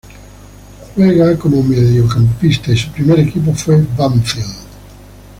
Juega 0.95 1.37
como 1.37 1.61
mediocampista 1.61 2.71
y 2.71 2.75
su 2.79 2.91
primer 2.91 3.19
equipo 3.19 3.53
fue 3.53 3.85
Banfield. 3.95 4.55